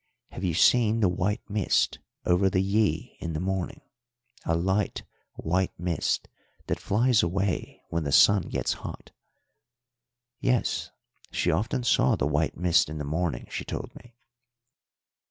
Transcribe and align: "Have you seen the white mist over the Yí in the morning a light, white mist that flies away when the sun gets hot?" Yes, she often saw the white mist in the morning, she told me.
"Have 0.31 0.43
you 0.43 0.55
seen 0.55 0.99
the 1.01 1.07
white 1.07 1.47
mist 1.47 1.99
over 2.25 2.49
the 2.49 2.59
Yí 2.59 3.15
in 3.19 3.33
the 3.33 3.39
morning 3.39 3.81
a 4.45 4.55
light, 4.57 5.03
white 5.35 5.79
mist 5.79 6.27
that 6.65 6.79
flies 6.79 7.21
away 7.21 7.83
when 7.89 8.03
the 8.03 8.11
sun 8.11 8.49
gets 8.49 8.73
hot?" 8.81 9.11
Yes, 10.39 10.89
she 11.31 11.51
often 11.51 11.83
saw 11.83 12.15
the 12.15 12.25
white 12.25 12.57
mist 12.57 12.89
in 12.89 12.97
the 12.97 13.03
morning, 13.05 13.47
she 13.51 13.63
told 13.63 13.93
me. 13.93 14.15